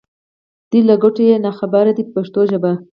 [0.69, 2.71] دوی له ګټو یې نا خبره دي په پښتو ژبه.